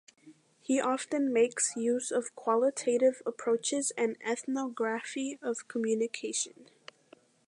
[0.63, 6.71] He often makes use of qualitative approaches and Ethnography of Communication.